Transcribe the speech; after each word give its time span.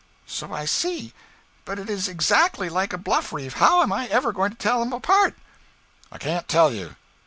'So 0.25 0.51
I 0.51 0.65
see. 0.65 1.13
But 1.63 1.77
it 1.77 1.87
is 1.87 2.07
exactly 2.07 2.69
like 2.69 2.91
a 2.91 2.97
bluff 2.97 3.31
reef. 3.31 3.53
How 3.57 3.83
am 3.83 3.93
I 3.93 4.07
ever 4.07 4.31
going 4.33 4.49
to 4.49 4.57
tell 4.57 4.79
them 4.79 4.93
apart?' 4.93 5.35
'I 6.11 6.17
can't 6.17 6.47
tell 6.47 6.73
you. 6.73 6.95